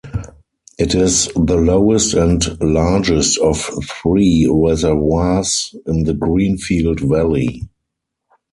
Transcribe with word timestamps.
It 0.79 0.95
is 0.95 1.27
the 1.35 1.57
lowest 1.57 2.15
and 2.15 2.43
largest 2.59 3.37
of 3.37 3.69
three 4.01 4.49
reservoirs 4.51 5.75
in 5.85 6.05
the 6.05 6.15
Greenfield 6.15 7.01
Valley. 7.01 7.69